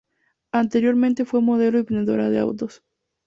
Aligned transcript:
Anteriormente 0.51 1.25
fue 1.25 1.41
modelo 1.41 1.77
y 1.77 1.83
vendedora 1.83 2.31
de 2.31 2.39
autos. 2.39 2.81